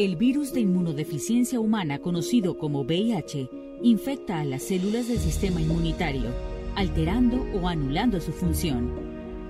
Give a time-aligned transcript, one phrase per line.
[0.00, 3.50] El virus de inmunodeficiencia humana conocido como VIH
[3.82, 6.30] infecta a las células del sistema inmunitario,
[6.74, 8.94] alterando o anulando su función.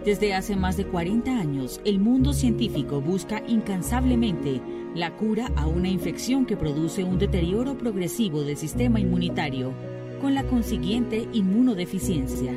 [0.04, 4.60] Desde hace más de 40 años, el mundo científico busca incansablemente
[4.92, 9.72] la cura a una infección que produce un deterioro progresivo del sistema inmunitario,
[10.20, 12.52] con la consiguiente inmunodeficiencia.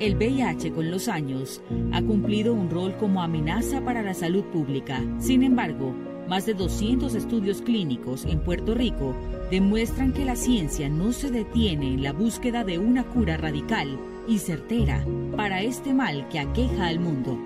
[0.00, 1.62] El VIH con los años
[1.92, 5.02] ha cumplido un rol como amenaza para la salud pública.
[5.18, 5.94] Sin embargo,
[6.28, 9.14] más de 200 estudios clínicos en Puerto Rico
[9.50, 14.38] demuestran que la ciencia no se detiene en la búsqueda de una cura radical y
[14.38, 15.04] certera
[15.36, 17.38] para este mal que aqueja al mundo.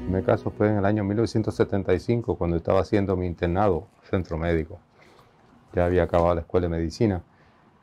[0.00, 4.80] El primer caso fue en el año 1975, cuando estaba haciendo mi internado centro médico.
[5.72, 7.22] Ya había acabado la escuela de medicina.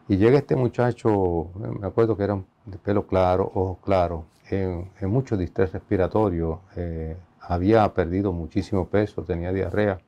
[0.09, 5.37] Y llega este muchacho, me acuerdo que era de pelo claro, ojos claros, en, mucho
[5.37, 9.99] distrés respiratorio, eh, había perdido muchísimo peso, tenía diarrea.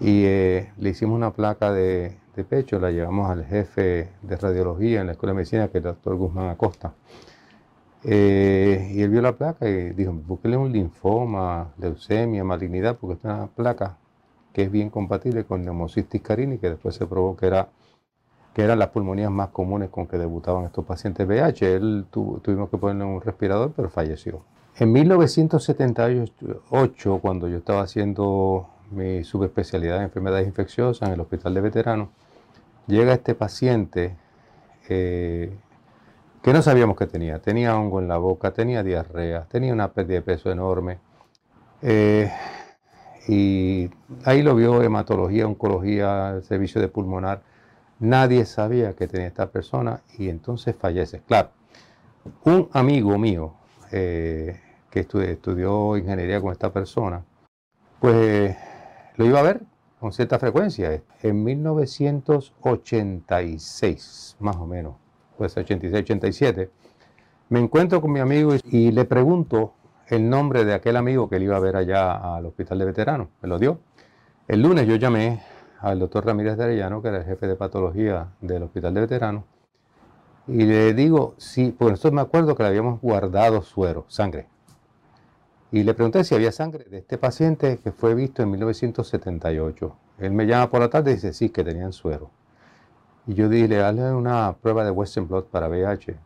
[0.00, 2.16] Y eh, le hicimos una placa de,
[2.48, 5.90] pecho, la llevamos al jefe de radiología en la Escuela de Medicina, que es el
[5.90, 6.94] doctor Guzmán Acosta.
[8.02, 13.24] Eh, y él vio la placa y dijo, búsquele un linfoma, leucemia, malignidad, porque es
[13.24, 13.98] una placa
[14.54, 17.68] que es bien compatible con neumocystis carini, que después se probó que era
[18.54, 21.74] que eran las pulmonías más comunes con que debutaban estos pacientes VIH.
[21.74, 24.42] Él tuvimos que ponerle un respirador, pero falleció.
[24.76, 31.60] En 1978, cuando yo estaba haciendo mi subespecialidad en enfermedades infecciosas en el Hospital de
[31.60, 32.08] Veteranos,
[32.86, 34.16] llega este paciente
[34.88, 35.52] eh,
[36.42, 37.40] que no sabíamos que tenía.
[37.40, 40.98] Tenía hongo en la boca, tenía diarrea, tenía una pérdida de peso enorme.
[41.82, 42.28] Eh,
[43.28, 43.90] y
[44.24, 47.42] ahí lo vio hematología, oncología, servicio de pulmonar
[48.00, 51.20] Nadie sabía que tenía esta persona y entonces fallece.
[51.26, 51.50] Claro,
[52.44, 53.52] un amigo mío
[53.92, 54.58] eh,
[54.90, 57.22] que estudió, ingeniería con esta persona,
[58.00, 58.56] pues
[59.16, 59.60] lo iba a ver
[59.98, 61.02] con cierta frecuencia.
[61.22, 64.94] En 1986, más o menos,
[65.36, 66.70] pues 86, 87,
[67.50, 69.74] me encuentro con mi amigo y le pregunto
[70.06, 73.28] el nombre de aquel amigo que le iba a ver allá al hospital de veteranos.
[73.42, 73.80] Me lo dio.
[74.48, 75.42] El lunes yo llamé
[75.80, 79.44] al doctor Ramírez de Arellano, que era el jefe de patología del Hospital de Veteranos,
[80.46, 84.48] y le digo, sí, porque nosotros me acuerdo que le habíamos guardado suero, sangre.
[85.70, 89.96] Y le pregunté si había sangre de este paciente que fue visto en 1978.
[90.18, 92.30] Él me llama por la tarde y dice, sí, que tenían suero.
[93.26, 96.16] Y yo dije, hazle una prueba de Western Blot para VIH.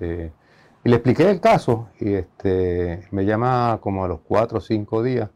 [0.00, 5.02] Y le expliqué el caso y este, me llama como a los cuatro o cinco
[5.02, 5.30] días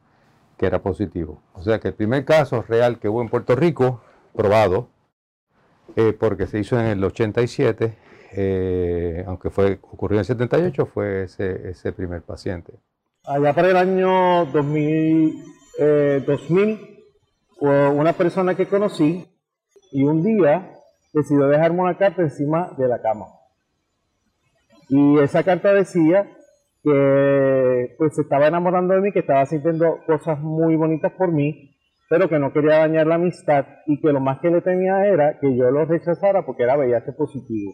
[0.57, 1.43] que era positivo.
[1.55, 4.01] O sea que el primer caso real que hubo en Puerto Rico,
[4.35, 4.89] probado,
[5.97, 7.95] eh, porque se hizo en el 87,
[8.33, 12.75] eh, aunque fue ocurrió en el 78, fue ese, ese primer paciente.
[13.25, 15.45] Allá para el año 2000,
[16.27, 16.97] 2000 eh,
[17.59, 19.27] una persona que conocí
[19.91, 20.73] y un día
[21.13, 23.27] decidió dejarme una carta encima de la cama.
[24.89, 26.29] Y esa carta decía
[26.87, 31.75] que pues se estaba enamorando de mí, que estaba sintiendo cosas muy bonitas por mí,
[32.09, 35.37] pero que no quería dañar la amistad y que lo más que le temía era
[35.41, 37.73] que yo lo rechazara porque era VIH positivo.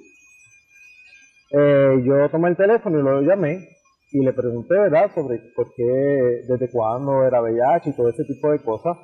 [1.50, 3.68] Eh, yo tomé el teléfono y lo llamé
[4.12, 8.50] y le pregunté, ¿verdad?, sobre por qué, desde cuándo era VIH y todo ese tipo
[8.50, 8.96] de cosas.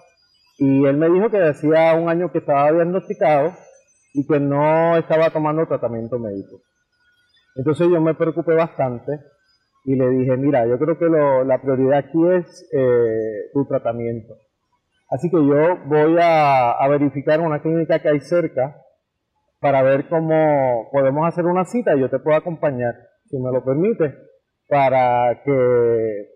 [0.56, 3.52] Y él me dijo que hacía un año que estaba diagnosticado
[4.14, 6.62] y que no estaba tomando tratamiento médico.
[7.56, 9.12] Entonces yo me preocupé bastante
[9.88, 14.36] y le dije, mira, yo creo que la prioridad aquí es eh, tu tratamiento.
[15.08, 18.82] Así que yo voy a, verificar una clínica que hay cerca
[19.60, 22.96] para ver cómo podemos hacer una cita y yo te puedo acompañar,
[23.30, 24.14] si me lo permite,
[24.68, 26.26] para que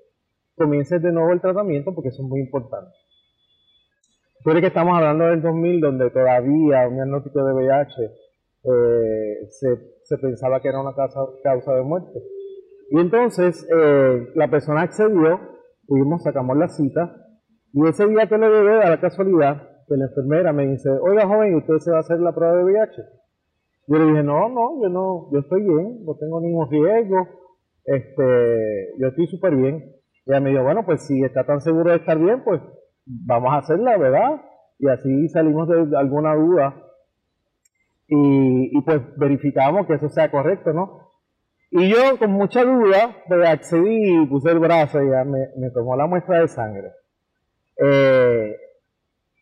[0.57, 2.91] comiences de nuevo el tratamiento porque eso es muy importante.
[4.47, 8.03] Pero que estamos hablando del 2000 donde todavía un diagnóstico de VIH
[8.65, 12.19] eh, se, se, pensaba que era una causa de muerte.
[12.93, 15.41] Y entonces eh, la persona accedió,
[15.87, 17.17] fuimos, sacamos la cita,
[17.73, 21.27] y ese día que lo llevé, a la casualidad, que la enfermera me dice, oiga
[21.27, 23.03] joven, ¿usted se va a hacer la prueba de VIH?
[23.87, 27.29] Yo le dije, no, no, yo no, yo estoy bien, no tengo ningún riesgo,
[27.87, 29.77] este, yo estoy súper bien.
[30.27, 32.61] Y ella me dijo, bueno, pues si está tan seguro de estar bien, pues
[33.06, 34.43] vamos a hacerla, ¿verdad?
[34.79, 36.77] Y así salimos de alguna duda
[38.06, 41.12] y, pues verificamos que eso sea correcto, ¿no?
[41.75, 45.97] Y yo con mucha duda pues, accedí y puse el brazo y ya me, tomó
[45.97, 46.93] la muestra de sangre.
[47.79, 48.55] Eh,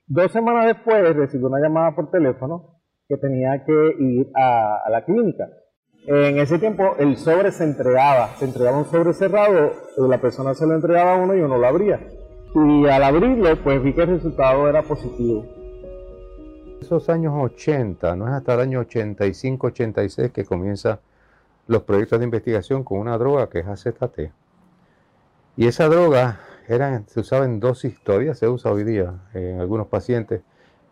[0.06, 2.76] dos semanas después recibí una llamada por teléfono
[3.08, 5.48] que tenía que ir a, la clínica.
[6.06, 10.54] En ese tiempo el sobre se entregaba, se entregaba un sobre cerrado, y la persona
[10.54, 11.98] se lo entregaba a uno y uno lo abría.
[12.54, 15.44] Y al abrirlo, pues vi que el resultado era positivo.
[16.80, 21.00] Esos años 80, no es hasta el año 85-86 que comienzan
[21.70, 24.32] los proyectos de investigación con una droga que es AZT.
[25.56, 26.40] Y esa droga
[27.06, 30.42] se usaba en dosis, todavía se usa hoy día en algunos pacientes,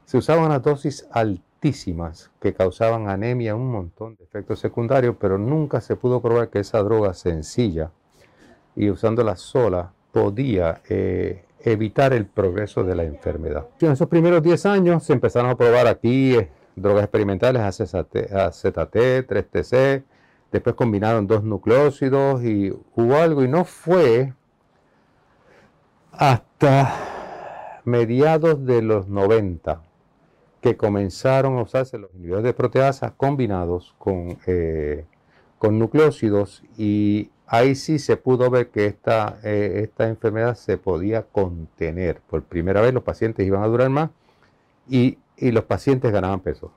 [0.05, 5.81] se usaban a dosis altísimas que causaban anemia, un montón de efectos secundarios, pero nunca
[5.81, 7.91] se pudo probar que esa droga sencilla
[8.77, 13.67] y usándola sola podía eh, evitar el progreso de la enfermedad.
[13.81, 18.15] En esos primeros 10 años se empezaron a probar aquí eh, drogas experimentales, AZT,
[19.27, 20.05] 3TC,
[20.53, 24.33] después combinaron dos nucleócidos y hubo algo y no fue
[26.13, 29.83] hasta mediados de los 90
[30.61, 35.05] que comenzaron a usarse los inhibidores de proteasa combinados con, eh,
[35.59, 41.23] con nucleócidos y ahí sí se pudo ver que esta, eh, esta enfermedad se podía
[41.23, 42.21] contener.
[42.29, 44.11] Por primera vez los pacientes iban a durar más
[44.89, 46.73] y, los pacientes ganaban peso.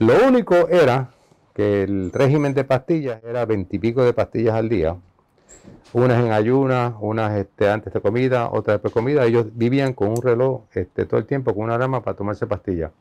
[0.00, 1.12] Lo único era
[1.54, 4.96] que el régimen de pastillas era veintipico de pastillas al día,
[5.92, 9.24] unas en ayunas, unas este, antes de comida, otras después de comida.
[9.24, 12.92] Ellos vivían con un reloj este, todo el tiempo, con una alarma para tomarse pastillas.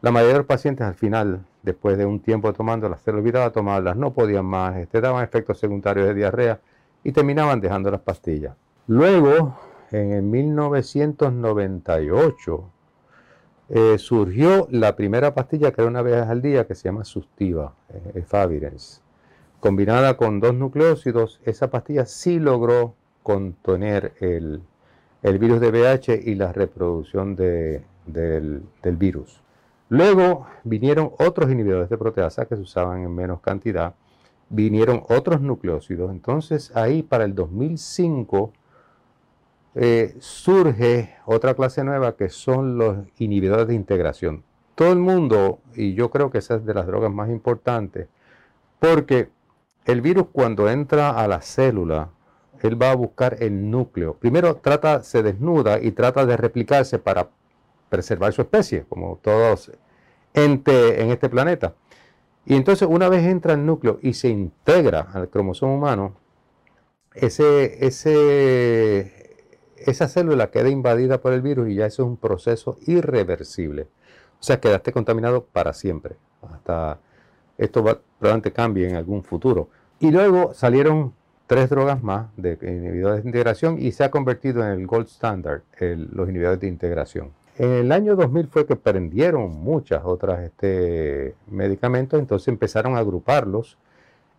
[0.00, 3.50] La mayoría de los pacientes al final, después de un tiempo tomándolas, se les olvidaba
[3.50, 6.60] tomarlas, no podían más, este, daban efectos secundarios de diarrea
[7.02, 8.54] y terminaban dejando las pastillas.
[8.86, 9.58] Luego,
[9.90, 12.70] en el 1998,
[13.68, 17.74] eh, surgió la primera pastilla que era una vez al día que se llama Sustiva,
[18.14, 18.24] eh,
[19.60, 24.60] Combinada con dos nucleócidos, esa pastilla sí logró contener el,
[25.22, 27.82] virus de VIH y la reproducción del
[28.82, 29.40] virus.
[29.88, 33.94] Luego vinieron otros inhibidores de proteasa que se usaban en menos cantidad,
[34.50, 36.10] vinieron otros nucleócidos.
[36.10, 38.52] Entonces ahí para el 2005
[39.74, 44.44] eh, surge otra clase nueva que son los inhibidores de integración.
[44.74, 48.08] Todo el mundo, y yo creo que esa es de las drogas más importantes,
[48.80, 49.30] porque
[49.84, 52.10] el virus cuando entra a la célula,
[52.62, 54.14] él va a buscar el núcleo.
[54.14, 57.28] Primero trata, se desnuda y trata de replicarse para
[57.88, 59.70] preservar su especie, como todos
[60.32, 61.74] en este planeta.
[62.46, 66.14] Y entonces una vez entra el núcleo y se integra al cromosoma humano,
[67.14, 69.23] ese, ese,
[69.86, 73.88] esa célula queda invadida por el virus y ya eso es un proceso irreversible.
[74.40, 76.16] O sea, quedaste contaminado para siempre.
[76.42, 76.98] Hasta
[77.56, 79.68] esto va, probablemente cambie en algún futuro.
[80.00, 81.14] Y luego salieron
[81.46, 85.62] tres drogas más de inhibidores de integración y se ha convertido en el gold standard,
[85.80, 87.32] los inhibidores de integración.
[87.56, 93.78] En el año 2000 fue que prendieron muchas otras este, medicamentos, entonces empezaron a agruparlos.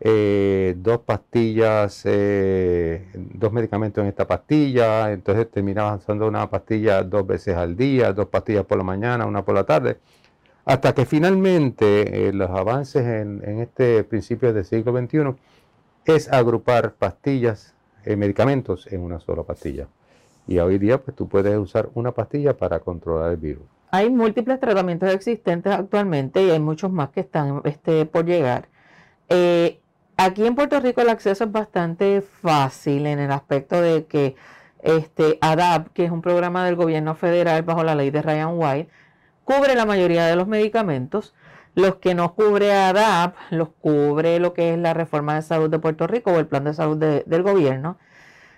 [0.02, 7.26] Eh, dos pastillas, eh, dos medicamentos en esta pastilla, entonces terminaban usando una pastilla dos
[7.26, 10.00] veces al día, dos pastillas por la mañana, una por la tarde,
[10.66, 15.36] hasta que finalmente eh, los avances en, este principio del siglo XXI
[16.06, 17.74] es agrupar pastillas,
[18.06, 19.88] medicamentos en una sola pastilla.
[20.46, 23.64] Y hoy día pues tú puedes usar una pastilla para controlar el virus.
[23.92, 28.68] Hay múltiples tratamientos existentes actualmente y hay muchos más que están este, por llegar.
[30.18, 34.36] Aquí en Puerto Rico el acceso es bastante fácil en el aspecto de que
[34.82, 38.92] este, ADAP, que es un programa del gobierno federal bajo la ley de Ryan White,
[39.44, 41.34] cubre la mayoría de los medicamentos.
[41.74, 45.80] Los que no cubre ADAP, los cubre lo que es la reforma de salud de
[45.80, 47.98] Puerto Rico o el plan de salud del gobierno.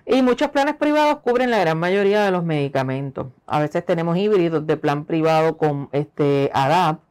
[0.05, 3.27] Y muchos planes privados cubren la gran mayoría de los medicamentos.
[3.45, 7.01] A veces tenemos híbridos de plan privado con este ADAP,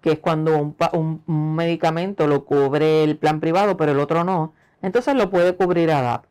[0.00, 1.22] que es cuando un,
[1.56, 4.54] medicamento lo cubre el plan privado, pero el otro no.
[4.82, 6.24] Entonces lo puede cubrir ADAP.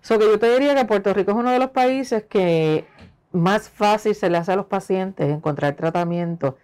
[0.00, 2.86] So que yo te diría que Puerto Rico es uno de los países que
[3.32, 6.56] más fácil se le hace a los pacientes encontrar tratamiento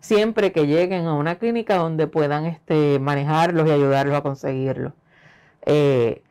[0.00, 4.92] siempre que lleguen a una clínica donde puedan este, manejarlos y ayudarlos a conseguirlo.
[5.66, 6.22] Eh,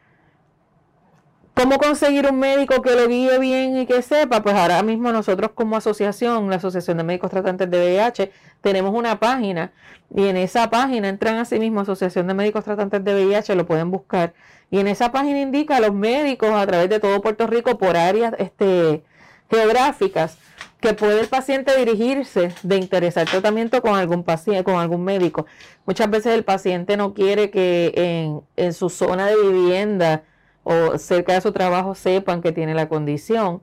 [1.57, 4.43] ¿Cómo conseguir un médico que lo guíe bien y que sepa?
[4.43, 9.19] Pues ahora mismo nosotros como asociación, la Asociación de Médicos Tratantes de VIH, tenemos una
[9.19, 9.71] página
[10.15, 13.89] y en esa página entran así mismo Asociación de Médicos Tratantes de VIH, lo pueden
[13.89, 14.35] buscar.
[14.69, 17.97] Y en esa página indica a los médicos a través de todo Puerto Rico por
[17.97, 19.01] áreas este,
[19.49, 20.37] geográficas
[20.79, 25.47] que puede el paciente dirigirse de interesar tratamiento con algún paciente, con algún médico.
[25.87, 30.21] Muchas veces el paciente no quiere que en su zona de vivienda
[30.67, 33.61] o cerca de su trabajo sepan que tiene la condición.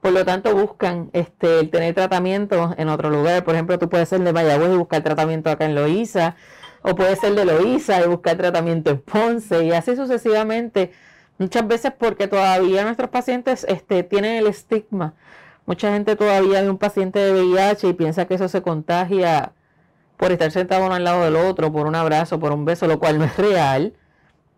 [0.00, 3.44] Por lo tanto, buscan este, el tener tratamiento en otro lugar.
[3.44, 6.34] Por ejemplo, tú puedes ser de Mayagüez y buscar tratamiento acá en Loíza,
[6.82, 10.92] o puedes ser de Loíza y buscar tratamiento en Ponce, y así sucesivamente.
[11.38, 15.14] Muchas veces porque todavía nuestros pacientes este, tienen el estigma.
[15.64, 19.52] Mucha gente todavía ve un paciente de VIH y piensa que eso se contagia
[20.16, 22.98] por estar sentado uno al lado del otro, por un abrazo, por un beso, lo
[22.98, 23.94] cual no es real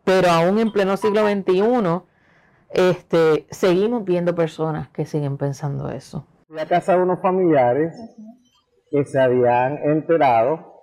[0.04, 2.02] pero aún en pleno siglo XXI,
[2.70, 6.26] este, seguimos viendo personas que siguen pensando eso.
[6.48, 7.94] Fui a casa de unos familiares
[8.90, 10.74] que se habían enterado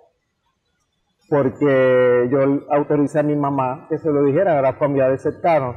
[1.28, 5.76] porque yo autoricé a mi mamá que se lo dijera a las familiares cercanos.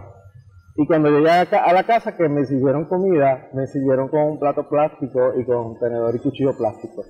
[0.75, 4.67] Y cuando llegué a la casa que me sirvieron comida, me sirvieron con un plato
[4.67, 7.05] plástico y con tenedor y cuchillo plástico.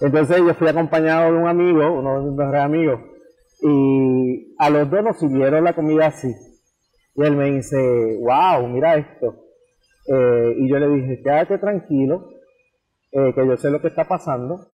[0.00, 3.00] Entonces yo fui acompañado de un amigo, uno de mis mejores amigos,
[3.66, 6.28] y a los dos nos sirvieron la comida así.
[7.14, 9.46] Y él me dice, wow, mira esto.
[10.06, 12.28] Eh, y yo le dije, quédate tranquilo,
[13.10, 14.70] eh, que yo sé lo que está pasando.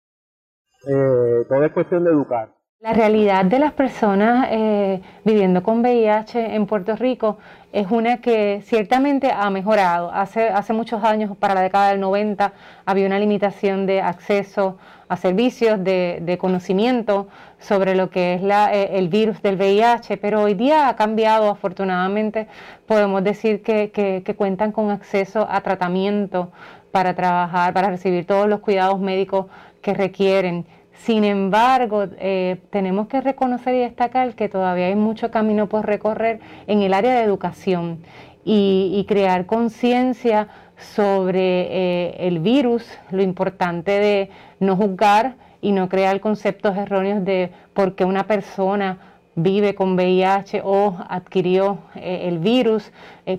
[0.87, 2.55] Eh, todo es cuestión de educar.
[2.81, 7.37] La realidad de las personas eh, viviendo con VIH en Puerto Rico
[7.73, 10.09] es una que ciertamente ha mejorado.
[10.13, 12.53] Hace, muchos años, para la década del 90,
[12.85, 14.77] había una limitación de acceso
[15.09, 17.27] a servicios, de, conocimiento
[17.59, 22.47] sobre lo que es eh, el virus del VIH, pero hoy día ha cambiado, afortunadamente,
[22.85, 26.53] podemos decir que cuentan con acceso a tratamiento
[26.91, 29.47] para trabajar, para recibir todos los cuidados médicos
[29.81, 30.65] que requieren
[31.05, 36.41] sin embargo, eh, tenemos que reconocer y destacar que todavía hay mucho camino por recorrer
[36.67, 37.99] en el área de educación
[38.43, 44.29] y, crear conciencia sobre eh, el virus, lo importante de
[44.59, 48.97] no juzgar y no crear conceptos erróneos de por qué una persona
[49.35, 52.91] vive con VIH o adquirió eh, el virus,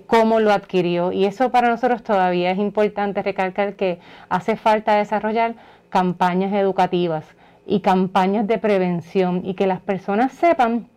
[0.07, 1.11] cómo lo adquirió.
[1.11, 3.99] Y eso para nosotros todavía es importante recalcar que
[4.29, 5.55] hace falta desarrollar
[5.89, 7.25] campañas educativas
[7.65, 10.87] y campañas de prevención y que las personas sepan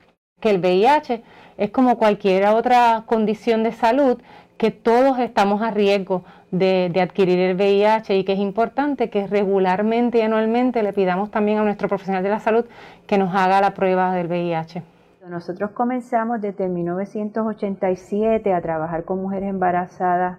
[0.41, 1.23] que el VIH
[1.57, 4.21] es como cualquier otra condición de salud,
[4.57, 10.19] que todos estamos a riesgo de, adquirir el VIH y que es importante que regularmente
[10.19, 12.65] y anualmente le pidamos también a nuestro profesional de la salud
[13.07, 14.83] que nos haga la prueba del VIH.
[15.29, 20.39] Nosotros comenzamos desde 1987 a trabajar con mujeres embarazadas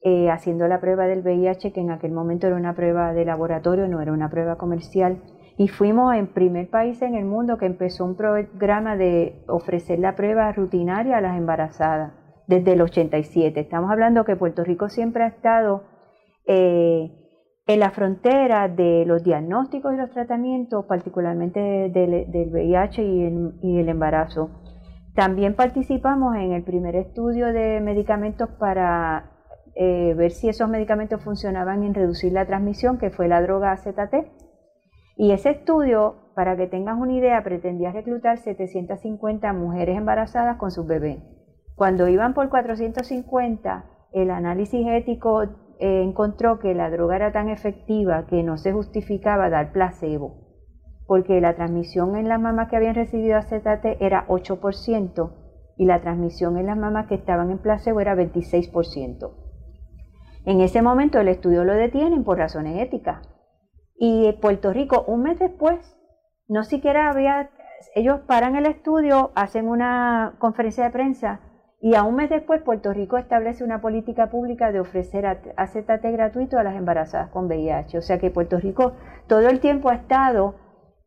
[0.00, 3.88] eh, haciendo la prueba del VIH, que en aquel momento era una prueba de laboratorio,
[3.88, 5.22] no era una prueba comercial
[5.58, 10.14] y fuimos el primer país en el mundo que empezó un programa de ofrecer la
[10.14, 12.12] prueba rutinaria a las embarazadas
[12.46, 13.58] desde el 87.
[13.58, 15.82] Estamos hablando que Puerto Rico siempre ha estado
[16.46, 17.10] eh,
[17.66, 21.58] en la frontera de los diagnósticos y los tratamientos, particularmente
[21.90, 24.50] del, VIH y el, embarazo.
[25.16, 29.32] También participamos en el primer estudio de medicamentos para
[29.74, 34.47] eh, ver si esos medicamentos funcionaban en reducir la transmisión, que fue la droga AZT
[35.20, 40.86] y ese estudio, para que tengas una idea, pretendía reclutar 750 mujeres embarazadas con sus
[40.86, 41.18] bebés.
[41.74, 48.26] Cuando iban por 450, el análisis ético eh, encontró que la droga era tan efectiva
[48.26, 50.36] que no se justificaba dar placebo,
[51.08, 55.32] porque la transmisión en las mamás que habían recibido AZT era 8%
[55.78, 59.32] y la transmisión en las mamás que estaban en placebo era 26%.
[60.44, 63.28] En ese momento el estudio lo detienen por razones éticas
[63.98, 65.78] y Puerto Rico, un mes después,
[66.46, 67.50] no siquiera había,
[67.94, 71.40] ellos paran el estudio, hacen una conferencia de prensa
[71.80, 76.58] y a un mes después Puerto Rico establece una política pública de ofrecer AZT gratuito
[76.58, 77.98] a las embarazadas con VIH.
[77.98, 78.94] O sea que Puerto Rico
[79.28, 80.56] todo el tiempo ha estado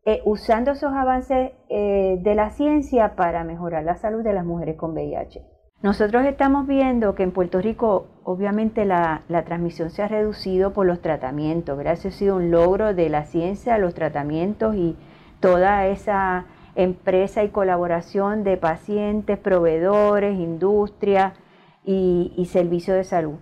[0.06, 4.76] eh, usando esos avances eh, de la ciencia para mejorar la salud de las mujeres
[4.76, 5.44] con VIH.
[5.82, 11.02] Nosotros estamos viendo que en Puerto Rico obviamente la, transmisión se ha reducido por los
[11.02, 14.94] tratamientos, gracias ha sido un logro de la ciencia, los tratamientos y
[15.40, 16.44] toda esa
[16.76, 21.34] empresa y colaboración de pacientes, proveedores, industria
[21.84, 23.34] y, y servicios de salud.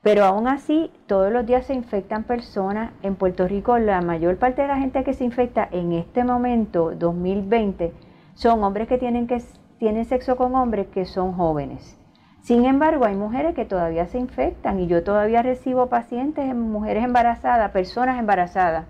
[0.00, 2.92] Pero aún así, todos los días se infectan personas.
[3.02, 6.92] En Puerto Rico, la mayor parte de la gente que se infecta en este momento,
[6.94, 7.92] 2020,
[8.34, 9.40] son hombres que tienen que
[9.78, 11.98] tienen sexo con hombres que son jóvenes.
[12.40, 17.70] Sin embargo, hay mujeres que todavía se infectan y yo todavía recibo pacientes, mujeres embarazadas,
[17.72, 18.86] personas embarazadas.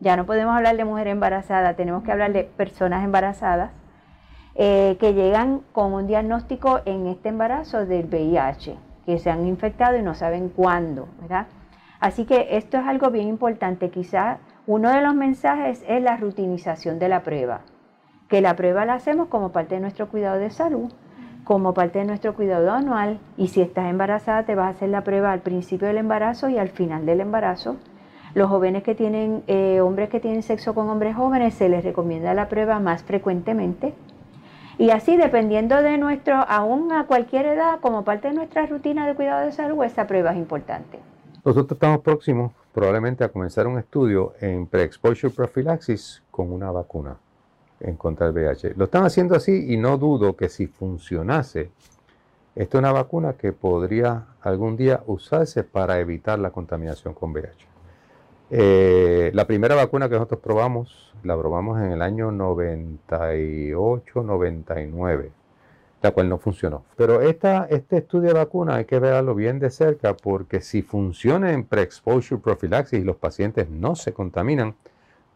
[0.00, 3.70] Ya no podemos hablar de mujer embarazada, tenemos que hablar de personas embarazadas
[4.54, 9.96] eh, que llegan con un diagnóstico en este embarazo del VIH, que se han infectado
[9.96, 11.46] y no saben cuándo, ¿verdad?
[12.00, 13.90] Así que esto es algo bien importante.
[13.90, 17.60] Quizás uno de los mensajes es la rutinización de la prueba,
[18.32, 20.90] que la prueba la hacemos como parte de nuestro cuidado de salud
[21.44, 25.04] como parte de nuestro cuidado anual y si estás embarazada te vas a hacer la
[25.04, 27.76] prueba al principio del embarazo y al final del embarazo.
[28.32, 32.32] Los jóvenes que tienen, eh, hombres que tienen sexo con hombres jóvenes, se les recomienda
[32.32, 33.92] la prueba más frecuentemente.
[34.78, 39.14] Y así, dependiendo de nuestro, aún a cualquier edad, como parte de nuestra rutina de
[39.14, 40.98] cuidado de salud, esa prueba es importante.
[41.44, 47.18] Nosotros estamos próximos probablemente a comenzar un estudio en pre-exposure prophylaxis con una vacuna
[47.82, 48.74] en contra del VIH.
[48.76, 51.70] Lo están haciendo así y no dudo que si funcionase,
[52.54, 57.72] esta es una vacuna que podría algún día usarse para evitar la contaminación con VIH.
[58.54, 65.30] Eh, la primera vacuna que nosotros probamos, la probamos en el año 98-99,
[66.02, 66.84] la cual no funcionó.
[66.96, 71.52] Pero esta, este estudio de vacuna hay que verlo bien de cerca porque si funciona
[71.52, 72.42] en pre-exposure
[72.92, 74.74] y los pacientes no se contaminan,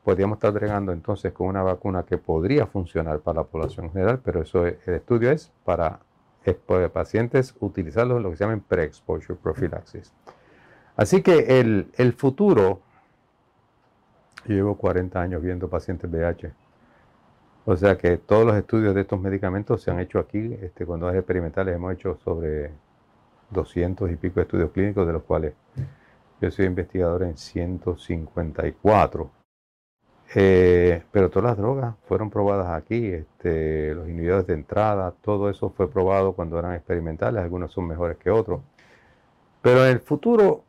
[0.07, 4.41] podríamos estar bregando entonces con una vacuna que podría funcionar para la población general, pero
[4.41, 5.99] eso el estudio es para,
[6.93, 10.13] pacientes utilizarlo en lo que se llama pre-exposure prophylaxis.
[10.95, 12.83] Así que el, el futuro,
[14.47, 16.53] llevo 40 años viendo pacientes VIH,
[17.65, 21.11] o sea que todos los estudios de estos medicamentos se han hecho aquí, este, cuando
[21.11, 22.71] es experimentales hemos hecho sobre
[23.51, 25.55] 200 y pico estudios clínicos, de los cuales
[26.41, 29.36] yo soy investigador en 154.
[30.35, 35.71] Eh, pero todas las drogas fueron probadas aquí, este, los inhibidores de entrada, todo eso
[35.71, 38.61] fue probado cuando eran experimentales, algunos son mejores que otros.
[39.63, 40.65] Pero en el futuro,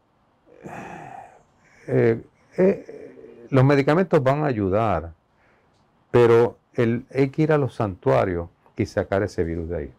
[1.88, 2.22] eh,
[2.58, 5.14] eh, los medicamentos van a ayudar,
[6.12, 9.94] pero hay que ir a los santuarios y sacar ese virus de ahí.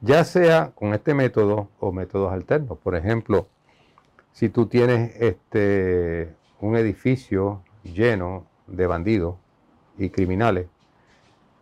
[0.00, 2.78] Ya sea con este método o métodos alternos.
[2.78, 3.46] Por ejemplo,
[4.32, 9.36] si tú tienes este, un edificio lleno de bandidos
[9.98, 10.68] y criminales,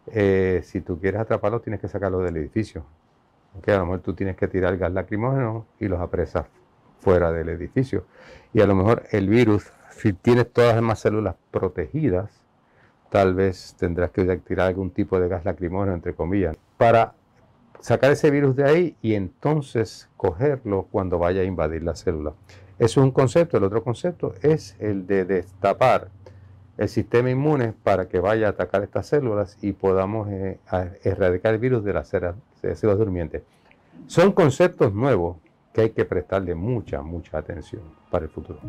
[0.06, 2.84] eh, si tú quieres atraparlos tienes que sacarlos del edificio.
[3.66, 6.46] A lo mejor tú tienes que tirar gas lacrimógeno y los apresas
[7.00, 8.04] fuera del edificio.
[8.52, 12.30] Y a lo mejor el virus, si tienes todas las demás células protegidas,
[13.10, 17.14] tal vez tendrás que tirar algún tipo de gas lacrimógeno, entre comillas, para
[17.80, 22.34] sacar ese virus de ahí y entonces cogerlo cuando vaya a invadir la célula.
[22.78, 23.56] Es un concepto.
[23.56, 26.10] El otro concepto es el de destapar
[26.78, 30.58] el sistema inmune para que vaya a atacar estas células y podamos eh,
[31.02, 33.42] erradicar el virus de las células durmientes.
[34.06, 35.36] Son conceptos nuevos
[35.74, 38.60] que hay que prestarle mucha, mucha atención para el futuro.